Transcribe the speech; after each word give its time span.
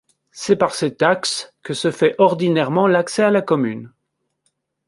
C'est 0.31 0.55
par 0.55 0.73
cet 0.73 1.03
axe 1.03 1.53
que 1.61 1.75
se 1.75 1.91
fait 1.91 2.15
ordinairement 2.17 2.87
l'accès 2.87 3.21
à 3.21 3.29
la 3.29 3.43
commune. 3.43 3.93